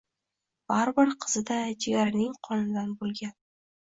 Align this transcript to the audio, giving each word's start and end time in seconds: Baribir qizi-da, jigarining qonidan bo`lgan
Baribir 0.71 1.11
qizi-da, 1.25 1.59
jigarining 1.85 2.33
qonidan 2.47 2.95
bo`lgan 3.03 3.37